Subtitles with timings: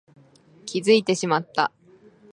[0.65, 1.71] 気づいてしまった